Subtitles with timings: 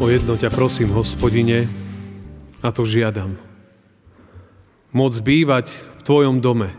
[0.00, 1.68] O jedno ťa prosím, hospodine,
[2.64, 3.36] a to žiadam.
[4.96, 6.72] Moc bývať v Tvojom dome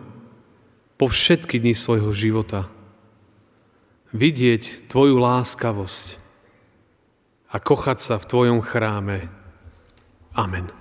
[0.98, 2.66] po všetky dni svojho života.
[4.10, 6.18] Vidieť Tvoju láskavosť
[7.54, 9.30] a kochať sa v Tvojom chráme.
[10.34, 10.74] Amen.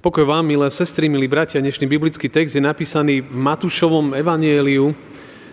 [0.00, 4.96] Pokoj vám, milé sestry, milí bratia, dnešný biblický text je napísaný v Matúšovom evanieliu,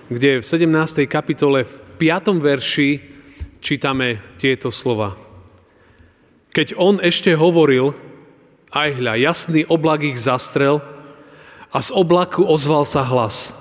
[0.08, 1.04] kde v 17.
[1.04, 2.32] kapitole v 5.
[2.40, 2.90] verši
[3.60, 5.33] čítame tieto slova.
[6.54, 7.98] Keď on ešte hovoril,
[8.74, 10.82] aj hľa, jasný oblak ich zastrel
[11.74, 13.54] a z oblaku ozval sa hlas.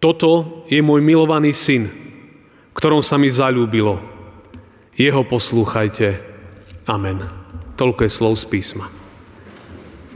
[0.00, 1.88] Toto je môj milovaný syn,
[2.72, 4.00] ktorom sa mi zalúbilo.
[4.96, 6.16] Jeho poslúchajte.
[6.88, 7.20] Amen.
[7.76, 8.88] Toľko je slov z písma.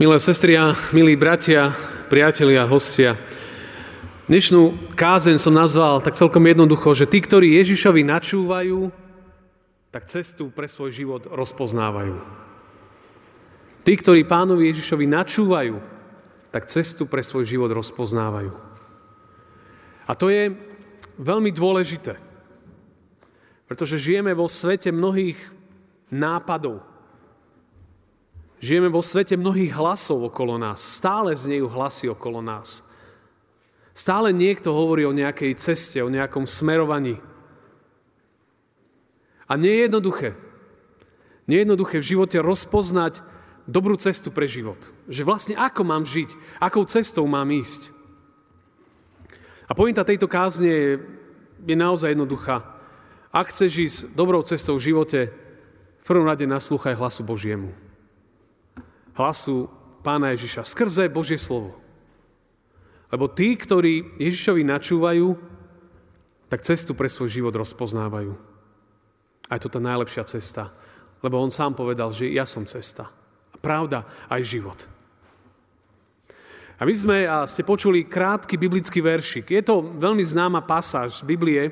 [0.01, 1.77] Milé sestri a milí bratia,
[2.09, 3.13] priatelia, hostia,
[4.25, 8.89] dnešnú kázeň som nazval tak celkom jednoducho, že tí, ktorí Ježišovi načúvajú,
[9.91, 12.15] tak cestu pre svoj život rozpoznávajú.
[13.83, 15.75] Tí, ktorí pánovi Ježišovi načúvajú,
[16.51, 18.55] tak cestu pre svoj život rozpoznávajú.
[20.07, 20.55] A to je
[21.19, 22.15] veľmi dôležité,
[23.67, 25.39] pretože žijeme vo svete mnohých
[26.11, 26.83] nápadov.
[28.61, 30.77] Žijeme vo svete mnohých hlasov okolo nás.
[30.77, 32.85] Stále znejú hlasy okolo nás.
[33.91, 37.17] Stále niekto hovorí o nejakej ceste, o nejakom smerovaní.
[39.51, 40.39] A nie je jednoduché.
[41.43, 43.19] Nie je jednoduché v živote rozpoznať
[43.67, 44.79] dobrú cestu pre život.
[45.11, 46.31] Že vlastne ako mám žiť,
[46.63, 47.91] akou cestou mám ísť.
[49.67, 50.91] A pointa tejto kázne je,
[51.67, 52.63] je naozaj jednoduchá.
[53.31, 55.19] Ak chceš ísť dobrou cestou v živote,
[55.99, 57.75] v prvom rade naslúchaj hlasu Božiemu.
[59.19, 59.67] Hlasu
[60.01, 61.75] Pána Ježiša skrze Božie slovo.
[63.11, 65.35] Lebo tí, ktorí Ježišovi načúvajú,
[66.47, 68.50] tak cestu pre svoj život rozpoznávajú.
[69.51, 70.71] A je to tá najlepšia cesta.
[71.19, 73.11] Lebo on sám povedal, že ja som cesta.
[73.59, 74.79] Pravda aj život.
[76.79, 79.53] A my sme, a ste počuli krátky biblický veršik.
[79.53, 81.69] Je to veľmi známa pasáž z Biblie.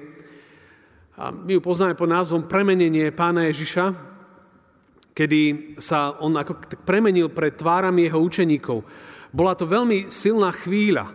[1.18, 3.89] A my ju poznáme pod názvom Premenenie pána Ježiša,
[5.18, 8.85] kedy sa on ako premenil pred tvárami jeho učeníkov.
[9.34, 11.09] Bola to veľmi silná chvíľa.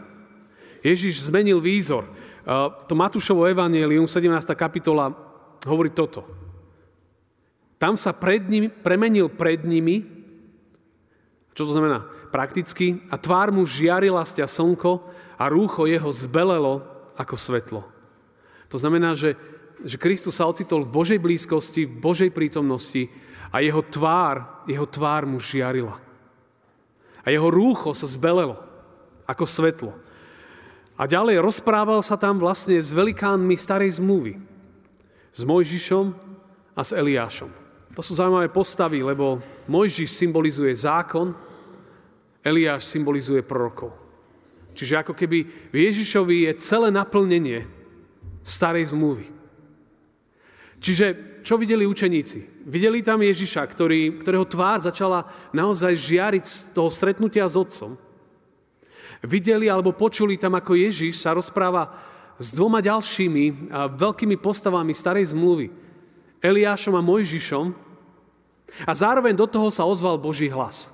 [0.82, 2.04] Ježiš zmenil výzor.
[2.90, 4.28] To Matúšovo evanielium, 17.
[4.58, 5.08] kapitola,
[5.64, 6.43] hovorí toto.
[7.78, 10.06] Tam sa pred nimi, premenil pred nimi,
[11.54, 12.02] čo to znamená
[12.34, 15.06] prakticky, a tvár mu žiarila sťa slnko
[15.38, 16.82] a rúcho jeho zbelelo
[17.14, 17.82] ako svetlo.
[18.70, 19.38] To znamená, že,
[19.86, 23.06] že Kristus sa ocitol v Božej blízkosti, v Božej prítomnosti
[23.54, 25.94] a jeho tvár, jeho tvár mu žiarila.
[27.22, 28.58] A jeho rúcho sa zbelelo
[29.30, 29.94] ako svetlo.
[30.98, 34.38] A ďalej rozprával sa tam vlastne s velikánmi starej zmluvy.
[35.34, 36.14] S Mojžišom
[36.74, 37.63] a s Eliášom.
[37.94, 39.38] To sú zaujímavé postavy, lebo
[39.70, 41.30] Mojžiš symbolizuje zákon,
[42.44, 43.94] Eliáš symbolizuje prorokov.
[44.74, 47.62] Čiže ako keby v Ježišovi je celé naplnenie
[48.42, 49.30] starej zmluvy.
[50.82, 52.66] Čiže čo videli učeníci?
[52.66, 57.96] Videli tam Ježiša, ktorý, ktorého tvár začala naozaj žiariť z toho stretnutia s otcom.
[59.24, 61.94] Videli alebo počuli tam, ako Ježiš sa rozpráva
[62.36, 65.70] s dvoma ďalšími veľkými postavami starej zmluvy.
[66.44, 67.72] Eliášom a Mojžišom,
[68.82, 70.90] a zároveň do toho sa ozval Boží hlas,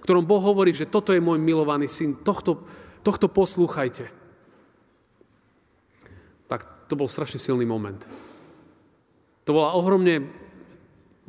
[0.00, 2.64] v ktorom Boh hovorí, že toto je môj milovaný syn, tohto,
[3.04, 4.08] tohto poslúchajte.
[6.48, 8.00] Tak to bol strašne silný moment.
[9.44, 10.24] To bola ohromne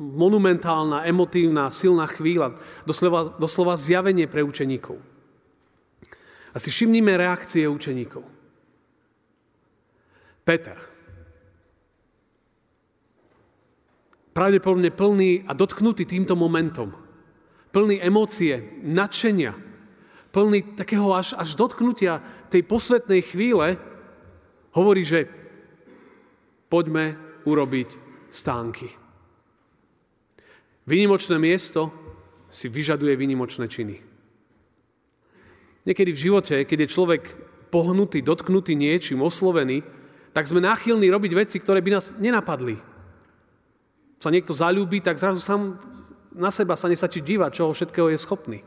[0.00, 4.96] monumentálna, emotívna, silná chvíľa, doslova, doslova zjavenie pre učeníkov.
[6.52, 8.24] A si všimnime reakcie učeníkov.
[10.44, 10.95] Peter.
[14.36, 16.92] Pravdepodobne plný a dotknutý týmto momentom.
[17.72, 19.56] Plný emócie, nadšenia,
[20.28, 22.20] plný takého až, až dotknutia
[22.52, 23.80] tej posvetnej chvíle,
[24.76, 25.24] hovorí, že
[26.68, 27.16] poďme
[27.48, 27.88] urobiť
[28.28, 28.92] stánky.
[30.84, 31.88] Vynimočné miesto
[32.52, 33.96] si vyžaduje vynimočné činy.
[35.88, 37.22] Niekedy v živote, keď je človek
[37.72, 39.80] pohnutý, dotknutý niečím, oslovený,
[40.36, 42.95] tak sme náchylní robiť veci, ktoré by nás nenapadli
[44.20, 45.76] sa niekto zalúbi, tak zrazu sám
[46.36, 48.58] na seba sa nestačí dívať, čoho všetkého je schopný.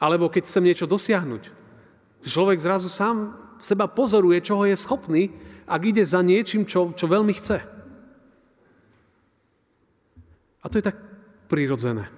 [0.00, 1.42] Alebo keď chcem niečo dosiahnuť,
[2.24, 5.30] človek zrazu sám seba pozoruje, čoho je schopný,
[5.66, 7.58] ak ide za niečím, čo, čo veľmi chce.
[10.60, 10.96] A to je tak
[11.46, 12.08] prirodzené.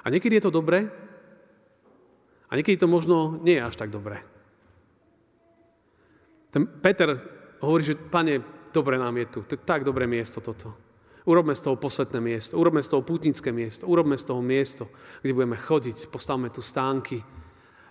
[0.00, 0.88] A niekedy je to dobré,
[2.50, 4.26] a niekedy to možno nie je až tak dobré.
[6.50, 7.14] Ten Peter
[7.62, 8.42] hovorí, že pane,
[8.72, 10.72] dobre nám je tu, to je tak dobré miesto toto.
[11.28, 14.88] Urobme z toho posvetné miesto, urobme z toho pútnické miesto, urobme z toho miesto,
[15.20, 17.20] kde budeme chodiť, postavme tu stánky.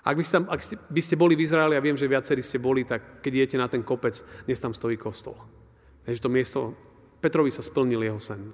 [0.01, 0.59] Ak by ste, ak
[0.89, 3.69] by ste boli v Izraeli, a viem, že viacerí ste boli, tak keď idete na
[3.69, 4.17] ten kopec,
[4.49, 5.37] dnes tam stojí kostol.
[6.07, 6.59] Takže to miesto,
[7.21, 8.49] Petrovi sa splnil jeho sen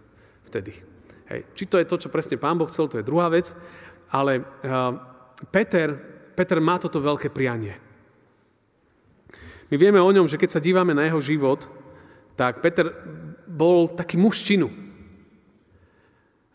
[0.50, 0.76] vtedy.
[1.32, 1.42] Hej.
[1.56, 3.56] Či to je to, čo presne pán Boh chcel, to je druhá vec,
[4.12, 4.94] ale uh,
[5.50, 5.96] Peter,
[6.36, 7.80] Peter má toto veľké prianie.
[9.72, 11.66] My vieme o ňom, že keď sa dívame na jeho život,
[12.36, 12.92] tak Peter
[13.48, 14.68] bol taký muž činu.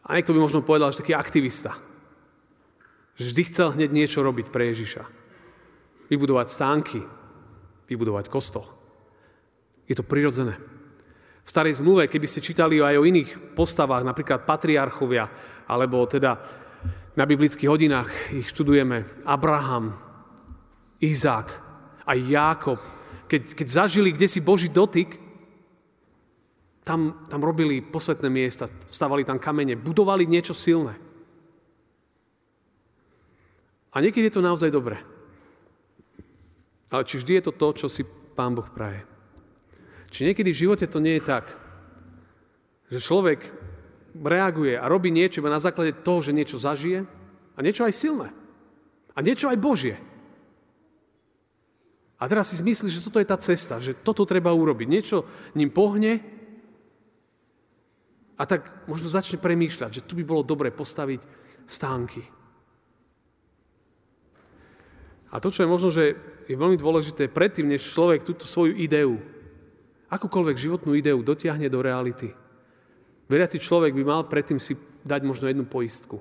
[0.04, 1.76] A niekto by možno povedal, že taký aktivista.
[3.16, 5.04] Že vždy chcel hneď niečo robiť pre Ježiša.
[6.12, 7.00] Vybudovať stánky,
[7.88, 8.66] vybudovať kostol.
[9.88, 10.58] Je to prirodzené.
[11.42, 15.26] V starej zmluve, keby ste čítali aj o iných postavách, napríklad patriarchovia,
[15.66, 16.38] alebo teda
[17.14, 19.94] na biblických hodinách ich študujeme Abraham,
[21.00, 21.48] Izák
[22.06, 22.78] a Jákob.
[23.30, 25.29] Keď, keď zažili kde si Boží dotyk,
[26.90, 30.98] tam, tam robili posvetné miesta, stavali tam kamene, budovali niečo silné.
[33.94, 34.98] A niekedy je to naozaj dobré.
[36.90, 38.02] Ale či vždy je to to, čo si
[38.34, 39.06] Pán Boh praje?
[40.10, 41.54] Či niekedy v živote to nie je tak,
[42.90, 43.38] že človek
[44.10, 47.06] reaguje a robí niečo iba na základe toho, že niečo zažije
[47.54, 48.34] a niečo aj silné.
[49.14, 49.94] A niečo aj Božie.
[52.18, 54.86] A teraz si zmyslí, že toto je tá cesta, že toto treba urobiť.
[54.90, 55.22] Niečo
[55.54, 56.39] ním pohne
[58.40, 61.20] a tak možno začne premýšľať, že tu by bolo dobre postaviť
[61.68, 62.24] stánky.
[65.30, 66.16] A to, čo je možno, že
[66.48, 69.20] je veľmi dôležité, predtým, než človek túto svoju ideu
[70.10, 72.34] akúkoľvek životnú ideu dotiahne do reality.
[73.30, 74.74] Veriaci človek by mal predtým si
[75.06, 76.18] dať možno jednu poistku.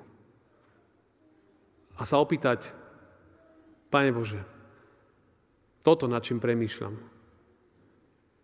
[1.98, 2.70] A sa opýtať,
[3.90, 4.38] Pane Bože,
[5.82, 6.94] toto, nad čím premýšľam,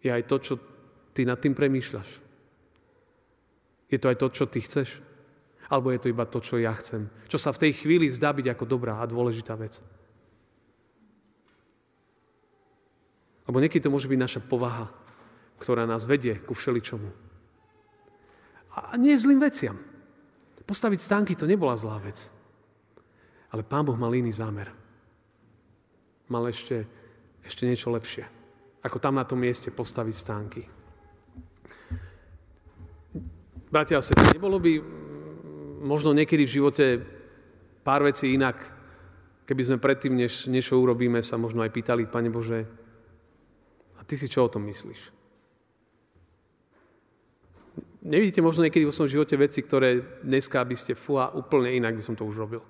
[0.02, 0.55] je aj to, čo
[1.14, 2.25] ty nad tým premýšľaš.
[3.87, 4.99] Je to aj to, čo ty chceš?
[5.67, 7.11] Alebo je to iba to, čo ja chcem?
[7.27, 9.83] Čo sa v tej chvíli zdá byť ako dobrá a dôležitá vec?
[13.47, 14.91] Lebo niekedy to môže byť naša povaha,
[15.62, 17.11] ktorá nás vedie ku všeličomu.
[18.77, 19.79] A nie zlým veciam.
[20.67, 22.27] Postaviť stánky to nebola zlá vec.
[23.55, 24.67] Ale Pán Boh mal iný zámer.
[26.27, 26.83] Mal ešte,
[27.47, 28.27] ešte niečo lepšie.
[28.83, 30.62] Ako tam na tom mieste postaviť stánky.
[33.66, 34.78] Bratia a sestry, nebolo by
[35.82, 36.84] možno niekedy v živote
[37.82, 38.72] pár vecí inak,
[39.46, 42.66] keby sme predtým, než niečo urobíme, sa možno aj pýtali, Pane Bože,
[43.98, 45.16] a Ty si čo o tom myslíš?
[48.06, 52.02] nevidíte možno niekedy vo svojom živote veci, ktoré dneska by ste, fúha, úplne inak by
[52.06, 52.62] som to už robil.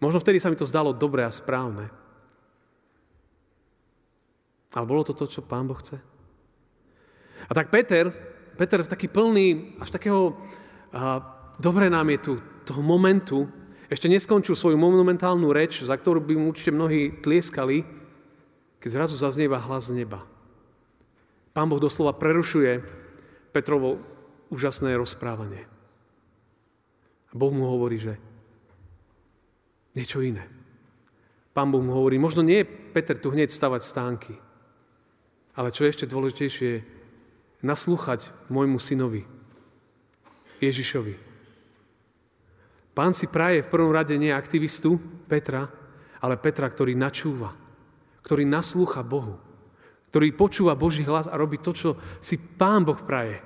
[0.00, 1.90] Možno vtedy sa mi to zdalo dobré a správne.
[4.70, 5.98] Ale bolo to to, čo Pán Boh chce?
[7.50, 8.08] A tak Peter,
[8.60, 10.36] Peter taký plný až takého
[10.92, 11.24] a,
[11.56, 12.32] dobre nám je tu,
[12.68, 13.48] toho momentu,
[13.88, 17.88] ešte neskončil svoju monumentálnu reč, za ktorú by mu určite mnohí tlieskali,
[18.84, 20.28] keď zrazu zaznieva hlas z neba.
[21.56, 22.84] Pán Boh doslova prerušuje
[23.56, 23.96] Petrovo
[24.52, 25.64] úžasné rozprávanie.
[27.30, 28.20] A Boh mu hovorí, že
[29.96, 30.44] niečo iné.
[31.56, 34.34] Pán Boh mu hovorí, možno nie je Peter tu hneď stavať stánky,
[35.56, 36.99] ale čo je ešte dôležitejšie,
[37.60, 39.24] naslúchať môjmu synovi,
[40.60, 41.16] Ježišovi.
[42.92, 45.00] Pán si praje v prvom rade nie aktivistu
[45.30, 45.70] Petra,
[46.20, 47.54] ale Petra, ktorý načúva,
[48.20, 49.50] ktorý naslúcha Bohu
[50.10, 53.38] ktorý počúva Boží hlas a robí to, čo si Pán Boh praje.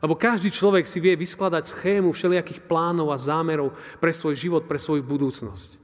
[0.00, 4.80] Lebo každý človek si vie vyskladať schému všelijakých plánov a zámerov pre svoj život, pre
[4.80, 5.80] svoju budúcnosť.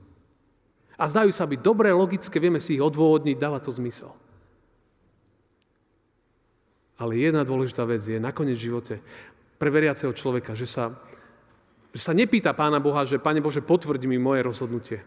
[1.00, 4.12] A zdajú sa byť dobré, logické, vieme si ich odôvodniť, dáva to zmysel.
[7.00, 8.94] Ale jedna dôležitá vec je nakoniec v živote
[9.56, 10.92] pre veriaceho človeka, že sa,
[11.96, 15.00] že sa nepýta Pána Boha, že Pane Bože, potvrdi mi moje rozhodnutie.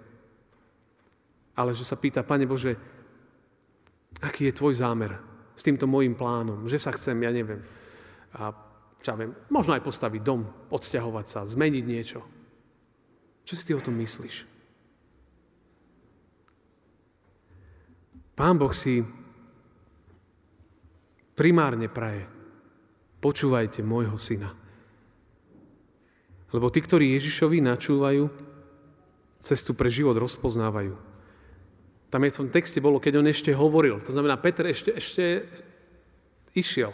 [1.53, 2.73] Ale že sa pýta, Pane Bože,
[4.21, 5.17] Aký je tvoj zámer
[5.57, 6.69] s týmto môjim plánom?
[6.69, 7.59] Že sa chcem, ja neviem,
[8.37, 8.53] a
[9.01, 12.19] čo ja viem, možno aj postaviť dom, odsťahovať sa, zmeniť niečo.
[13.43, 14.47] Čo si ty o tom myslíš?
[18.33, 19.03] Pán Boh si
[21.33, 22.25] primárne praje,
[23.21, 24.53] počúvajte môjho syna.
[26.53, 28.29] Lebo tí, ktorí Ježišovi načúvajú,
[29.41, 30.93] cestu pre život rozpoznávajú.
[32.13, 33.97] Tam je v tom texte bolo, keď on ešte hovoril.
[34.05, 35.49] To znamená, Peter ešte, ešte
[36.53, 36.93] išiel.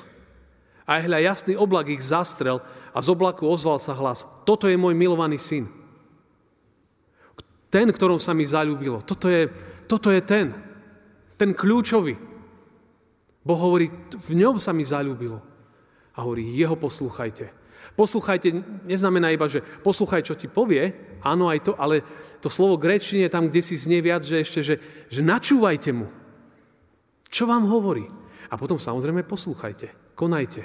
[0.88, 2.63] A hľa jasný oblak ich zastrel
[2.96, 4.24] a z oblaku ozval sa hlas.
[4.48, 5.67] Toto je môj milovaný syn.
[7.69, 9.03] Ten, ktorom sa mi zalúbilo.
[9.05, 9.46] Toto je,
[9.86, 10.55] toto je ten.
[11.38, 12.29] Ten kľúčový.
[13.43, 13.88] Boh hovorí,
[14.29, 15.39] v ňom sa mi zalúbilo.
[16.15, 17.48] A hovorí, jeho poslúchajte.
[17.96, 18.51] Poslúchajte
[18.88, 20.91] neznamená iba, že poslúchaj, čo ti povie,
[21.24, 22.03] áno aj to, ale
[22.39, 24.75] to slovo grečine je tam, kde si znie viac, že ešte, že,
[25.08, 26.08] že načúvajte mu.
[27.27, 28.08] Čo vám hovorí?
[28.50, 30.63] A potom samozrejme poslúchajte, konajte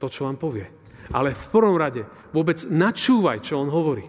[0.00, 0.66] to, čo vám povie.
[1.14, 2.02] Ale v prvom rade
[2.34, 4.04] vôbec načúvaj, čo on hovorí.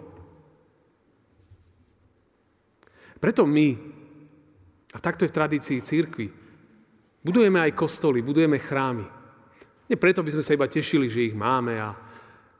[3.17, 3.67] Preto my,
[4.93, 6.46] a takto je v tradícii církvy,
[7.27, 9.03] budujeme aj kostoly, budujeme chrámy.
[9.91, 11.91] Nie preto by sme sa iba tešili, že ich máme a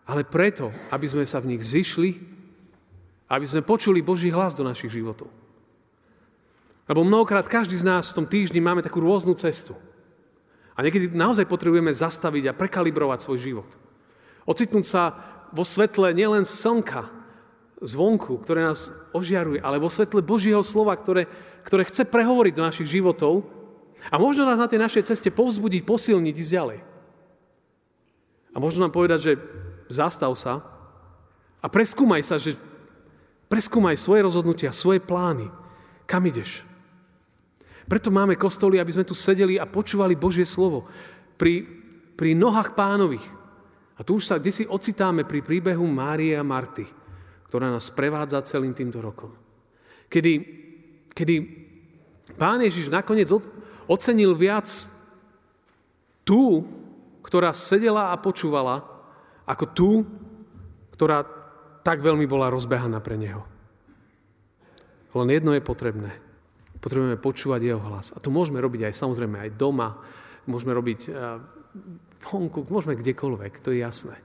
[0.07, 2.15] ale preto, aby sme sa v nich zišli,
[3.27, 5.27] aby sme počuli Boží hlas do našich životov.
[6.87, 9.75] Lebo mnohokrát každý z nás v tom týždni máme takú rôznu cestu.
[10.71, 13.69] A niekedy naozaj potrebujeme zastaviť a prekalibrovať svoj život.
[14.47, 15.11] Ocitnúť sa
[15.51, 17.11] vo svetle nielen slnka
[17.83, 21.27] zvonku, ktoré nás ožiaruje, ale vo svetle Božieho slova, ktoré,
[21.67, 23.43] ktoré chce prehovoriť do našich životov
[24.07, 26.79] a možno nás na tej našej ceste povzbudiť, posilniť, ísť ďalej.
[28.53, 29.33] A možno nám povedať, že
[29.91, 30.63] zastav sa
[31.61, 32.57] a preskúmaj sa, že
[33.51, 35.47] preskúmaj svoje rozhodnutia, svoje plány.
[36.07, 36.63] Kam ideš?
[37.87, 40.87] Preto máme kostoly, aby sme tu sedeli a počúvali Božie slovo
[41.39, 41.63] pri,
[42.19, 43.23] pri nohách pánových.
[43.97, 46.85] A tu už sa kde si ocitáme pri príbehu Márie a Marty,
[47.47, 49.33] ktorá nás prevádza celým týmto rokom.
[50.11, 50.33] Kedy,
[51.15, 51.35] kedy
[52.35, 53.31] pán Ježiš nakoniec
[53.87, 54.67] ocenil viac
[56.27, 56.67] tú,
[57.23, 58.83] ktorá sedela a počúvala,
[59.47, 59.91] ako tú,
[60.95, 61.23] ktorá
[61.83, 63.47] tak veľmi bola rozbehaná pre neho.
[65.15, 66.11] Len jedno je potrebné.
[66.83, 68.11] Potrebujeme počúvať jeho hlas.
[68.13, 69.97] A to môžeme robiť aj samozrejme aj doma,
[70.45, 71.41] môžeme robiť uh,
[72.21, 74.19] vonku, môžeme kdekoľvek, to je jasné.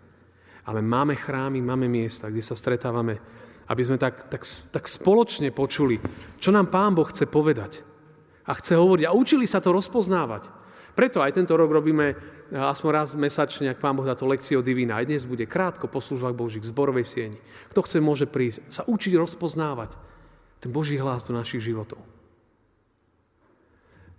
[0.67, 3.19] Ale máme chrámy, máme miesta, kde sa stretávame,
[3.67, 4.43] aby sme tak, tak,
[4.75, 5.99] tak spoločne počuli,
[6.39, 7.92] čo nám Pán Boh chce povedať.
[8.47, 9.05] A chce hovoriť.
[9.07, 10.51] A učili sa to rozpoznávať.
[10.93, 12.13] Preto aj tento rok robíme
[12.53, 15.01] aspoň raz mesačne, ak Pán Boh dá to lekciu divina.
[15.01, 17.39] Aj dnes bude krátko po službách Božích, zborovej sieni.
[17.73, 19.97] Kto chce, môže prísť, sa učiť rozpoznávať
[20.61, 21.99] ten Boží hlas do našich životov.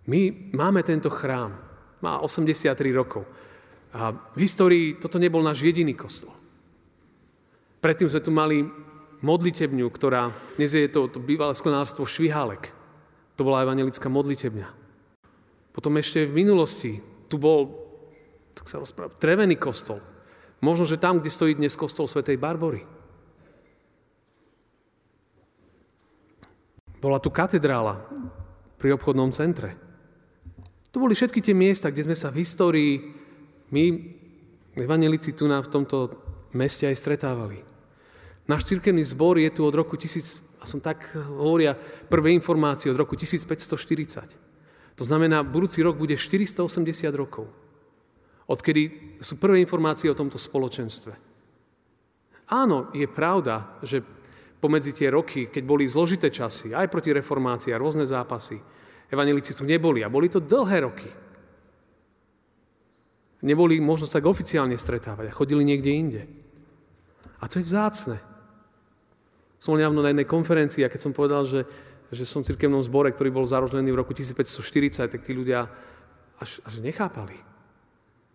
[0.09, 1.55] My máme tento chrám,
[2.01, 3.23] má 83 rokov.
[3.93, 6.33] A v histórii toto nebol náš jediný kostol.
[7.79, 8.65] Predtým sme tu mali
[9.21, 12.82] modlitebňu, ktorá, dnes je to, to bývalé sklenárstvo Švihálek.
[13.37, 14.67] To bola evangelická modlitebňa.
[15.73, 17.73] Potom ešte v minulosti tu bol,
[18.53, 19.97] tak sa rozpráva, trevený kostol.
[20.61, 22.85] Možno, že tam, kde stojí dnes kostol svätej Barbory.
[27.01, 27.99] Bola tu katedrála
[28.79, 29.75] pri obchodnom centre.
[30.93, 32.93] To boli všetky tie miesta, kde sme sa v histórii,
[33.73, 33.83] my,
[34.77, 36.13] evanelici tu na, v tomto
[36.53, 37.65] meste aj stretávali.
[38.45, 41.75] Náš cirkevný zbor je tu od roku 1000, a som tak hovoria,
[42.07, 44.95] prvé informácie od roku 1540.
[44.95, 46.63] To znamená, budúci rok bude 480
[47.11, 47.51] rokov,
[48.47, 51.11] odkedy sú prvé informácie o tomto spoločenstve.
[52.47, 53.99] Áno, je pravda, že
[54.63, 58.55] pomedzi tie roky, keď boli zložité časy, aj proti reformácii a rôzne zápasy,
[59.11, 61.09] evanelici tu neboli a boli to dlhé roky.
[63.43, 66.21] Neboli možno sa tak oficiálne stretávať a chodili niekde inde.
[67.43, 68.32] A to je vzácne.
[69.63, 71.63] Som nedávno na jednej konferencii a keď som povedal, že
[72.13, 75.65] že som v cirkevnom zbore, ktorý bol založený v roku 1540, tak tí ľudia
[76.37, 77.35] až, až nechápali,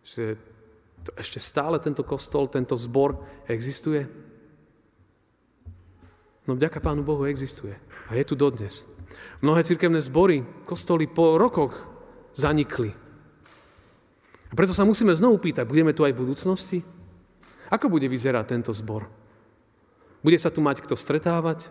[0.02, 0.34] že
[1.06, 4.04] to ešte stále tento kostol, tento zbor existuje.
[6.44, 7.76] No vďaka Pánu Bohu existuje.
[8.10, 8.82] A je tu dodnes.
[9.44, 11.76] Mnohé cirkevné zbory, kostoly po rokoch
[12.34, 12.90] zanikli.
[14.48, 16.78] A preto sa musíme znovu pýtať, budeme tu aj v budúcnosti?
[17.68, 19.04] Ako bude vyzerať tento zbor?
[20.22, 21.70] Bude sa tu mať kto stretávať?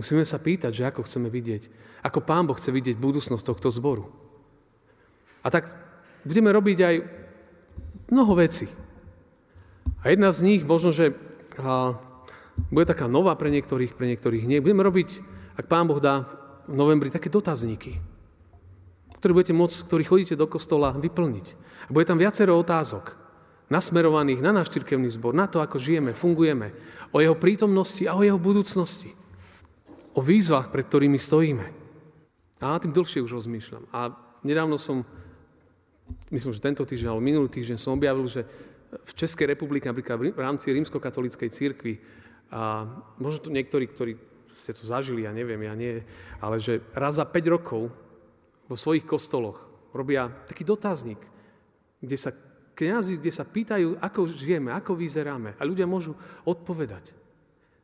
[0.00, 1.68] Musíme sa pýtať, že ako chceme vidieť,
[2.00, 4.08] ako Pán Boh chce vidieť budúcnosť tohto zboru.
[5.44, 5.72] A tak
[6.24, 6.96] budeme robiť aj
[8.08, 8.68] mnoho vecí.
[10.00, 11.12] A jedna z nich možno, že
[11.60, 12.00] a,
[12.72, 14.64] bude taká nová pre niektorých, pre niektorých nie.
[14.64, 15.20] Budeme robiť,
[15.60, 16.24] ak Pán Boh dá
[16.64, 18.00] v novembri, také dotazníky,
[19.20, 21.46] ktoré budete môcť, ktorí chodíte do kostola, vyplniť.
[21.88, 23.19] A bude tam viacero otázok,
[23.70, 26.74] nasmerovaných na náš cirkevný zbor, na to, ako žijeme, fungujeme,
[27.14, 29.20] o jeho prítomnosti a o jeho budúcnosti
[30.14, 31.66] o výzvach, pred ktorými stojíme.
[32.60, 33.88] A tým dlhšie už rozmýšľam.
[33.94, 34.10] A
[34.42, 35.06] nedávno som,
[36.28, 38.44] myslím, že tento týždeň, alebo minulý týždeň som objavil, že
[38.90, 41.94] v Českej republike, napríklad v rámci rímskokatolíckej církvy,
[42.50, 42.82] a
[43.22, 44.18] možno tu niektorí, ktorí
[44.50, 46.02] ste to zažili, ja neviem, ja nie,
[46.42, 47.94] ale že raz za 5 rokov
[48.66, 49.62] vo svojich kostoloch
[49.94, 51.22] robia taký dotazník,
[52.02, 52.34] kde sa
[52.80, 55.52] kniazy, kde sa pýtajú, ako žijeme, ako vyzeráme.
[55.60, 56.16] A ľudia môžu
[56.48, 57.12] odpovedať.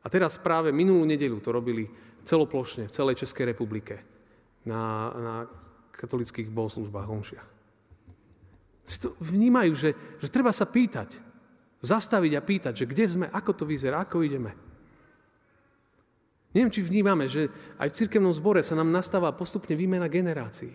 [0.01, 1.85] A teraz práve minulú nedelu to robili
[2.25, 4.01] celoplošne v celej Českej republike
[4.65, 4.81] na,
[5.13, 5.33] na
[5.93, 7.47] katolických bohoslužbách, homšiach.
[9.03, 11.19] To vnímajú, že, že treba sa pýtať,
[11.83, 14.55] zastaviť a pýtať, že kde sme, ako to vyzerá, ako ideme.
[16.55, 20.73] Neviem, či vnímame, že aj v cirkevnom zbore sa nám nastáva postupne výmena generácií.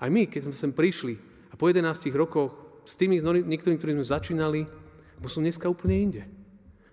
[0.00, 4.06] Aj my, keď sme sem prišli a po 11 rokoch s tými niektorými, ktorí sme
[4.06, 4.60] začínali,
[5.26, 6.22] sú dneska úplne inde.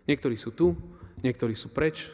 [0.05, 0.73] Niektorí sú tu,
[1.21, 2.09] niektorí sú preč,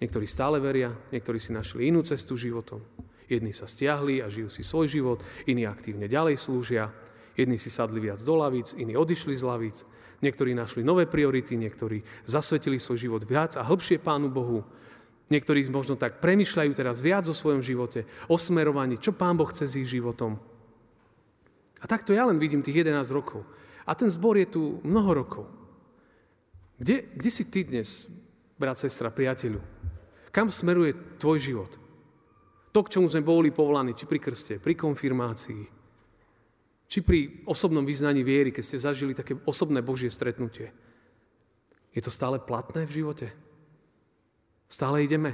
[0.00, 2.80] niektorí stále veria, niektorí si našli inú cestu životom.
[3.26, 5.18] Jedni sa stiahli a žijú si svoj život,
[5.50, 6.94] iní aktívne ďalej slúžia,
[7.34, 9.82] jedni si sadli viac do lavíc, iní odišli z lavíc,
[10.22, 14.62] niektorí našli nové priority, niektorí zasvetili svoj život viac a hĺbšie Pánu Bohu,
[15.28, 19.66] niektorí možno tak premyšľajú teraz viac o svojom živote, o smerovaní, čo Pán Boh chce
[19.66, 20.38] s ich životom.
[21.80, 23.44] A takto ja len vidím tých 11 rokov.
[23.86, 25.44] A ten zbor je tu mnoho rokov.
[26.76, 28.08] Kde, kde si ty dnes,
[28.60, 29.60] brat, sestra, priateľu?
[30.32, 31.72] Kam smeruje tvoj život?
[32.76, 35.64] To, k čomu sme boli povolaní, či pri krste, pri konfirmácii,
[36.84, 40.68] či pri osobnom vyznaní viery, keď ste zažili také osobné Božie stretnutie.
[41.96, 43.32] Je to stále platné v živote?
[44.68, 45.32] Stále ideme?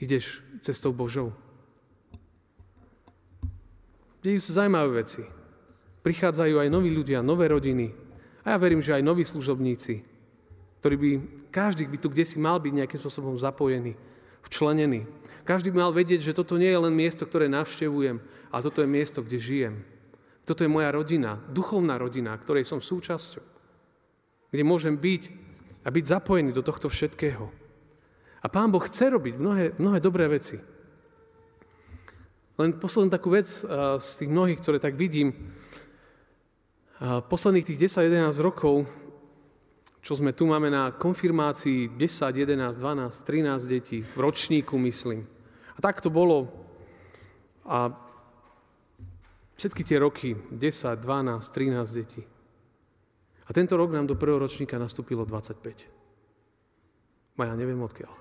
[0.00, 1.36] Ideš cestou Božou?
[4.20, 5.24] Dejú sa zaujímavé veci.
[6.04, 7.92] Prichádzajú aj noví ľudia, nové rodiny.
[8.44, 10.04] A ja verím, že aj noví služobníci,
[10.80, 11.10] ktorí by,
[11.52, 13.96] každý by tu kde si mal byť nejakým spôsobom zapojený,
[14.44, 15.04] včlenený.
[15.44, 18.20] Každý by mal vedieť, že toto nie je len miesto, ktoré navštevujem,
[18.52, 19.74] ale toto je miesto, kde žijem.
[20.44, 23.44] Toto je moja rodina, duchovná rodina, ktorej som súčasťou.
[24.52, 25.22] Kde môžem byť
[25.84, 27.48] a byť zapojený do tohto všetkého.
[28.40, 30.60] A Pán Boh chce robiť mnohé, mnohé dobré veci.
[32.60, 33.48] Len poslednú takú vec
[33.96, 35.32] z tých mnohých, ktoré tak vidím.
[37.00, 38.84] Posledných tých 10-11 rokov,
[40.04, 45.24] čo sme tu máme na konfirmácii 10, 11, 12, 13 detí, v ročníku myslím.
[45.76, 46.52] A tak to bolo.
[47.64, 47.88] A
[49.56, 52.20] všetky tie roky, 10, 12, 13 detí.
[53.48, 55.88] A tento rok nám do prvého ročníka nastúpilo 25.
[57.40, 58.12] Ma ja neviem odkiaľ.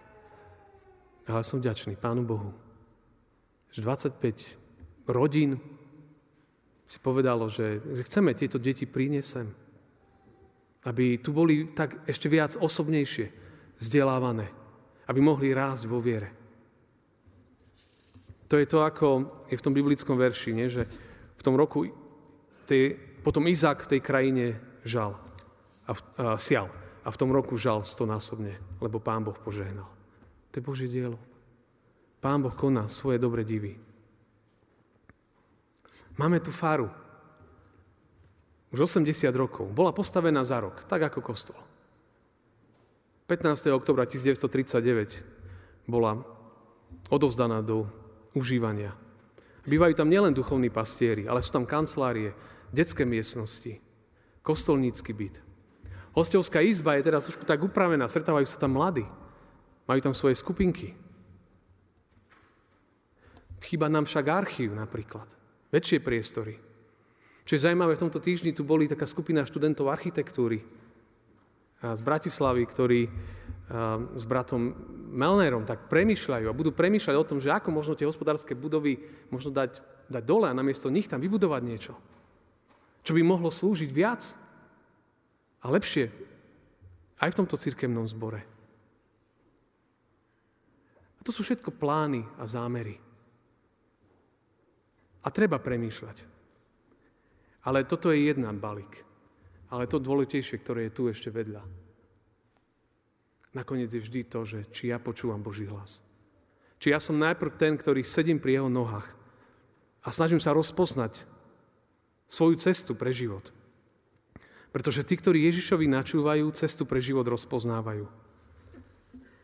[1.28, 2.56] Ale som vďačný Pánu Bohu,
[3.70, 5.58] že 25 rodín
[6.90, 9.48] si povedalo, že, že chceme tieto deti priniesť sem.
[10.90, 13.30] Aby tu boli tak ešte viac osobnejšie
[13.78, 14.50] vzdelávané.
[15.06, 16.34] Aby mohli rásť vo viere.
[18.50, 19.08] To je to, ako
[19.46, 20.66] je v tom biblickom verši, nie?
[20.66, 20.90] že
[21.38, 21.86] v tom roku
[22.66, 24.46] tej, potom Izák v tej krajine
[24.82, 25.14] žal
[25.86, 25.96] a, a
[26.42, 26.66] sial.
[27.06, 29.86] A v tom roku žal stonásobne, lebo Pán Boh požehnal.
[30.50, 31.22] To je Božie dielo.
[32.20, 33.80] Pán Boh koná svoje dobre divy.
[36.20, 36.92] Máme tu faru.
[38.76, 39.72] Už 80 rokov.
[39.72, 41.58] Bola postavená za rok, tak ako kostol.
[43.26, 43.72] 15.
[43.72, 46.22] oktobra 1939 bola
[47.08, 47.88] odovzdaná do
[48.36, 48.94] užívania.
[49.70, 52.34] Bývajú tam nielen duchovní pastieri, ale sú tam kancelárie,
[52.74, 53.78] detské miestnosti,
[54.42, 55.36] kostolnícky byt.
[56.18, 59.06] Hostovská izba je teraz už tak upravená, stretávajú sa tam mladí.
[59.86, 60.98] Majú tam svoje skupinky.
[63.60, 65.28] Chýba nám však archív napríklad.
[65.70, 66.56] Väčšie priestory.
[67.46, 70.62] Čo je zaujímavé, v tomto týždni tu boli taká skupina študentov architektúry
[71.82, 73.02] z Bratislavy, ktorí
[74.14, 74.74] s bratom
[75.10, 79.02] Melnerom tak premyšľajú a budú premyšľať o tom, že ako možno tie hospodárske budovy
[79.34, 81.94] možno dať, dať dole a namiesto nich tam vybudovať niečo,
[83.02, 84.22] čo by mohlo slúžiť viac
[85.62, 86.10] a lepšie
[87.18, 88.42] aj v tomto cirkevnom zbore.
[91.18, 93.09] A to sú všetko plány a zámery.
[95.24, 96.18] A treba premýšľať.
[97.68, 99.04] Ale toto je jedna balík.
[99.70, 101.62] Ale to dôležitejšie, ktoré je tu ešte vedľa.
[103.54, 106.06] Nakoniec je vždy to, že či ja počúvam Boží hlas.
[106.80, 109.06] Či ja som najprv ten, ktorý sedím pri jeho nohách
[110.06, 111.28] a snažím sa rozpoznať
[112.30, 113.52] svoju cestu pre život.
[114.70, 118.06] Pretože tí, ktorí Ježišovi načúvajú, cestu pre život rozpoznávajú.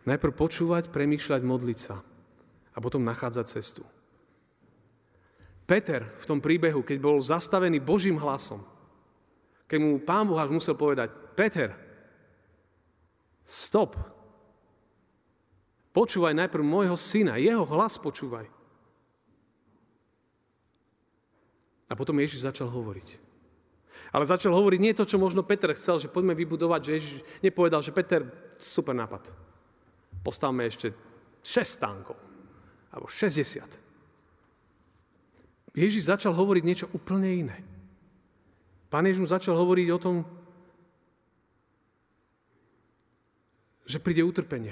[0.05, 2.05] Najprv počúvať, premýšľať, modliť sa
[2.71, 3.81] a potom nachádzať cestu.
[5.65, 8.61] Peter v tom príbehu, keď bol zastavený Božím hlasom,
[9.65, 11.85] keď mu pán Boh až musel povedať, Peter,
[13.45, 13.93] Stop.
[15.93, 18.49] Počúvaj najprv môjho syna, jeho hlas počúvaj.
[21.85, 23.21] A potom Ježiš začal hovoriť.
[24.09, 27.85] Ale začal hovoriť nie to, čo možno Peter chcel, že poďme vybudovať, že Ježiš nepovedal,
[27.85, 28.25] že Peter,
[28.57, 29.29] super nápad.
[30.25, 30.89] Postavme ešte
[31.45, 32.17] 6 stánkov.
[32.89, 33.84] Alebo 60.
[35.75, 37.57] Ježiš začal hovoriť niečo úplne iné.
[38.87, 40.15] Pán Ježiš začal hovoriť o tom,
[43.83, 44.71] že príde utrpenie.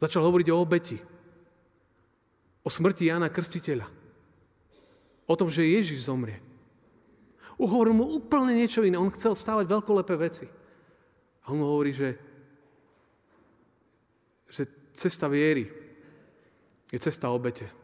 [0.00, 0.98] Začal hovoriť o obeti.
[2.64, 3.86] O smrti Jana Krstiteľa.
[5.28, 6.40] O tom, že Ježiš zomrie.
[7.60, 8.96] Uhovoril mu úplne niečo iné.
[8.96, 10.48] On chcel stávať veľkolepé veci.
[11.44, 12.16] A on mu hovorí, že,
[14.48, 14.64] že
[14.96, 15.68] cesta viery
[16.88, 17.83] je cesta obete.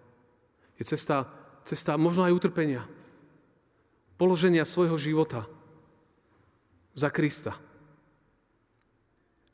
[0.81, 1.29] Je cesta,
[1.69, 2.89] cesta možno aj utrpenia.
[4.17, 5.45] Položenia svojho života
[6.97, 7.53] za Krista.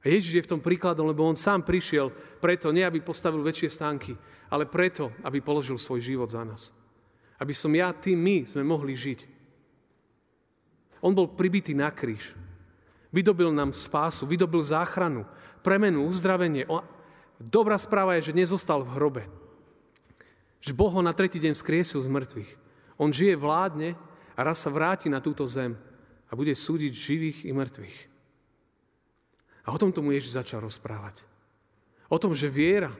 [0.02, 3.74] A Ježiš je v tom príkladom, lebo on sám prišiel preto, nie aby postavil väčšie
[3.74, 4.14] stánky,
[4.46, 6.70] ale preto, aby položil svoj život za nás.
[7.42, 9.26] Aby som ja, ty, my sme mohli žiť.
[11.02, 12.38] On bol pribitý na kríž.
[13.10, 15.26] Vydobil nám spásu, vydobil záchranu,
[15.66, 16.70] premenu, uzdravenie.
[17.42, 19.22] Dobrá správa je, že nezostal v hrobe.
[20.60, 22.50] Že Boh ho na tretí deň skriesil z mŕtvych.
[22.96, 23.94] On žije, vládne
[24.36, 25.76] a raz sa vráti na túto zem
[26.26, 27.98] a bude súdiť živých i mŕtvych.
[29.66, 31.26] A o tom tomu Ježiš začal rozprávať.
[32.06, 32.94] O tom, že viera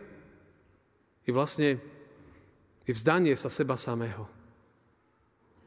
[1.23, 1.79] je vlastne
[2.87, 4.31] je vzdanie sa seba samého.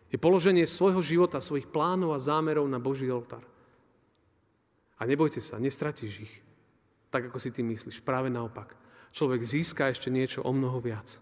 [0.10, 3.44] Je položenie svojho života, svojich plánov a zámerov na Boží oltár.
[4.98, 6.36] A nebojte sa, nestratíš ich.
[7.12, 8.02] Tak, ako si ty myslíš.
[8.02, 8.74] Práve naopak.
[9.12, 11.20] Človek získa ešte niečo o mnoho viac.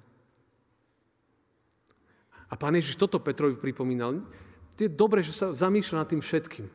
[2.48, 4.24] A pán Ježiš toto Petrovi pripomínal.
[4.78, 6.66] Je dobré, že sa zamýšľa nad tým všetkým.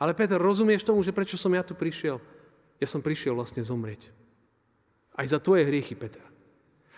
[0.00, 2.20] Ale Peter, rozumieš tomu, že prečo som ja tu prišiel?
[2.80, 4.08] Ja som prišiel vlastne zomrieť.
[5.12, 6.24] Aj za tvoje hriechy, Peter.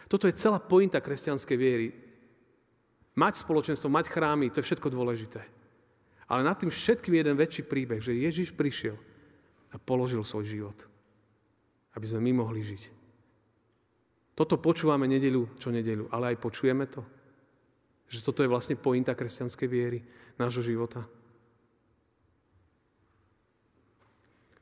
[0.07, 1.89] Toto je celá pointa kresťanskej viery.
[3.19, 5.43] Mať spoločenstvo, mať chrámy, to je všetko dôležité.
[6.31, 8.95] Ale nad tým všetkým jeden väčší príbeh, že Ježiš prišiel
[9.73, 10.79] a položil svoj život,
[11.97, 12.83] aby sme my mohli žiť.
[14.33, 17.05] Toto počúvame nedelu čo nedelu, ale aj počujeme to.
[18.12, 20.05] Že toto je vlastne pointa kresťanskej viery,
[20.37, 21.01] nášho života.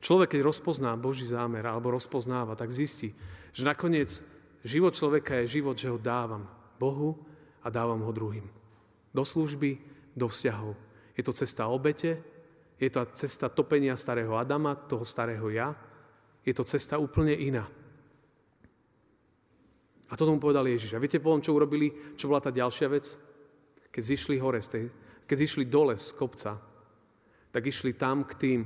[0.01, 3.13] Človek, keď rozpozná Boží zámer alebo rozpoznáva, tak zistí,
[3.51, 4.23] že nakoniec
[4.63, 6.47] život človeka je život, že ho dávam
[6.79, 7.19] Bohu
[7.61, 8.47] a dávam ho druhým.
[9.13, 9.77] Do služby,
[10.15, 10.73] do vzťahov.
[11.13, 12.17] Je to cesta obete,
[12.81, 15.75] je to cesta topenia starého Adama, toho starého ja,
[16.41, 17.69] je to cesta úplne iná.
[20.09, 20.97] A to tomu povedal Ježiš.
[20.97, 23.05] A viete potom, čo urobili, čo bola tá ďalšia vec?
[23.91, 24.83] Keď zišli hore, z tej,
[25.27, 26.55] keď zišli dole z kopca,
[27.51, 28.59] tak išli tam k tým,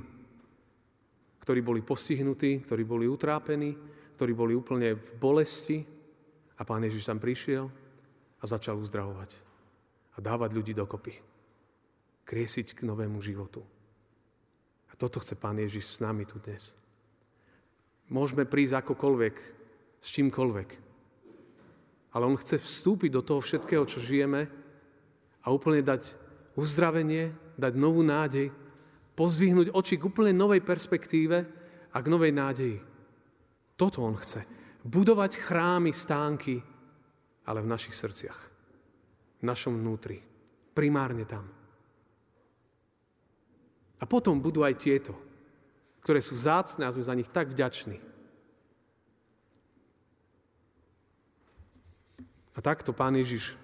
[1.42, 3.74] ktorí boli postihnutí, ktorí boli utrápení,
[4.18, 5.82] ktorí boli úplne v bolesti
[6.58, 7.66] a pán Ježiš tam prišiel
[8.40, 9.36] a začal uzdravovať
[10.16, 11.14] a dávať ľudí dokopy.
[12.26, 13.62] Kriesiť k novému životu.
[14.90, 16.74] A toto chce pán Ježiš s nami tu dnes.
[18.10, 19.36] Môžeme prísť akokoľvek,
[20.02, 20.70] s čímkoľvek.
[22.16, 24.48] Ale on chce vstúpiť do toho všetkého, čo žijeme
[25.46, 26.18] a úplne dať
[26.58, 28.50] uzdravenie, dať novú nádej,
[29.14, 31.38] pozvihnúť oči k úplne novej perspektíve
[31.94, 32.78] a k novej nádeji.
[33.78, 34.42] Toto on chce.
[34.82, 36.58] Budovať chrámy, stánky,
[37.46, 38.40] ale v našich srdciach.
[39.40, 40.20] V našom vnútri.
[40.74, 41.46] Primárne tam.
[44.02, 45.16] A potom budú aj tieto,
[46.04, 47.98] ktoré sú zácne a sme za nich tak vďační.
[52.56, 53.56] A takto Pán Ježiš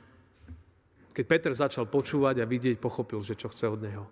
[1.12, 4.06] keď Peter začal počúvať a vidieť, pochopil, že čo chce od neho.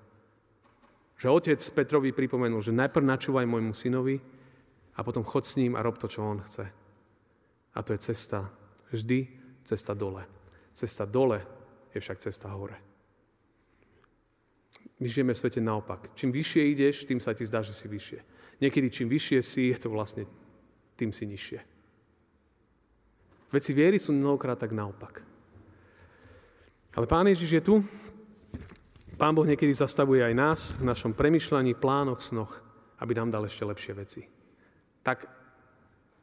[1.20, 4.20] Že otec Petrovi pripomenul, že najprv načúvaj môjmu synovi
[4.96, 6.68] a potom chod s ním a rob to, čo on chce.
[7.76, 8.52] A to je cesta,
[8.92, 9.28] vždy
[9.64, 10.24] cesta dole.
[10.76, 11.44] Cesta dole
[11.96, 12.76] je však cesta hore.
[15.00, 16.12] My žijeme v svete naopak.
[16.16, 18.20] Čím vyššie ideš, tým sa ti zdá, že si vyššie.
[18.60, 20.28] Niekedy čím vyššie si, je to vlastne
[21.00, 21.60] tým si nižšie.
[23.56, 25.24] Veci viery sú mnohokrát tak naopak.
[27.00, 27.76] Ale Pán Ježiš je tu.
[29.16, 32.60] Pán Boh niekedy zastavuje aj nás v našom premyšľaní, plánoch, snoch,
[33.00, 34.22] aby nám dal ešte lepšie veci.
[35.00, 35.24] Tak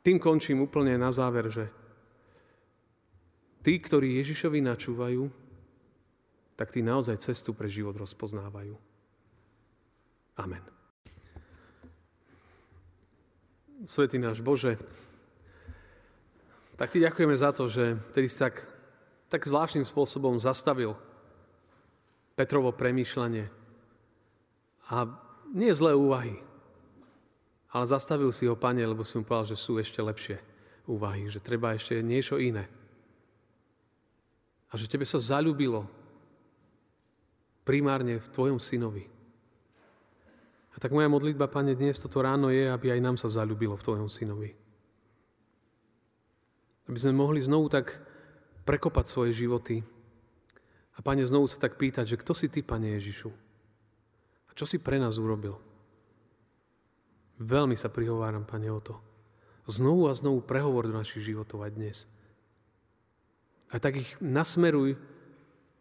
[0.05, 1.73] tým končím úplne na záver, že
[3.65, 5.25] tí, ktorí Ježišovi načúvajú,
[6.61, 8.77] tak tí naozaj cestu pre život rozpoznávajú.
[10.37, 10.61] Amen.
[13.89, 14.77] Svetý náš Bože,
[16.77, 18.76] tak ti ďakujeme za to, že tedy si tak
[19.27, 20.95] tak zvláštnym spôsobom zastavil
[22.37, 23.49] Petrovo premýšľanie.
[24.93, 25.09] A
[25.51, 26.39] nie zlé úvahy,
[27.73, 30.39] ale zastavil si ho, pane, lebo si mu povedal, že sú ešte lepšie
[30.87, 32.71] úvahy, že treba ešte niečo iné.
[34.71, 35.87] A že tebe sa zalúbilo
[37.67, 39.11] primárne v Tvojom synovi.
[40.71, 43.85] A tak moja modlitba, Pane, dnes toto ráno je, aby aj nám sa zalúbilo v
[43.85, 44.51] Tvojom synovi.
[46.87, 47.97] Aby sme mohli znovu tak
[48.67, 49.87] prekopať svoje životy.
[50.97, 53.31] A Pane, znovu sa tak pýtať, že kto si Ty, Pane Ježišu?
[54.49, 55.55] A čo si pre nás urobil?
[57.39, 58.99] Veľmi sa prihováram, Pane, o to.
[59.71, 61.97] Znovu a znovu prehovor do našich životov aj dnes.
[63.71, 64.99] A tak ich nasmeruj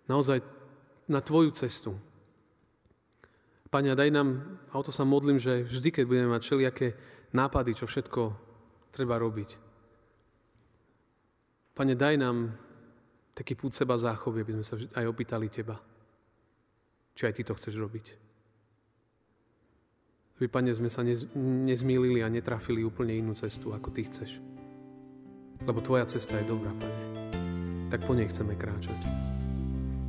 [0.06, 0.46] naozaj
[1.10, 1.98] na Tvoju cestu.
[3.70, 6.88] Pane, daj nám, a o to sa modlím, že vždy, keď budeme mať všelijaké
[7.34, 8.22] nápady, čo všetko
[8.94, 9.50] treba robiť.
[11.76, 12.56] Pane, daj nám
[13.36, 15.76] taký pút seba záchovy, aby sme sa aj opýtali Teba.
[17.14, 18.06] Či aj Ty to chceš robiť.
[20.40, 24.40] Aby, Pane, sme sa nez, nezmýlili a netrafili úplne inú cestu, ako Ty chceš.
[25.68, 27.00] Lebo Tvoja cesta je dobrá, Pane.
[27.92, 28.98] Tak po nej chceme kráčať.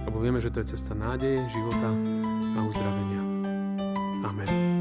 [0.06, 1.90] Lebo vieme, že to je cesta nádeje, života
[2.54, 3.22] a uzdravenia.
[4.22, 4.75] Amen.